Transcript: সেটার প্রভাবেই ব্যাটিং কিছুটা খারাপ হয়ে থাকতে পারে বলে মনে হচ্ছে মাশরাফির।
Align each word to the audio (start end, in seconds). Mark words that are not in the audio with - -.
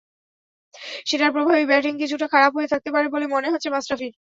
সেটার 1.05 1.31
প্রভাবেই 1.35 1.69
ব্যাটিং 1.71 1.93
কিছুটা 2.01 2.27
খারাপ 2.33 2.51
হয়ে 2.57 2.71
থাকতে 2.73 2.89
পারে 2.95 3.07
বলে 3.13 3.25
মনে 3.33 3.51
হচ্ছে 3.53 3.69
মাশরাফির। 3.73 4.13